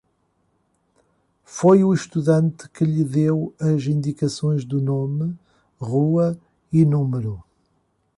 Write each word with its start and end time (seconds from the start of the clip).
Foi 1.45 1.83
o 1.83 1.93
estudante 1.93 2.67
que 2.69 2.83
lhe 2.83 3.03
deu 3.03 3.53
as 3.59 3.83
indicações 3.85 4.65
do 4.65 4.81
nome, 4.81 5.37
rua 5.79 6.35
e 6.73 6.83
número. 6.83 7.43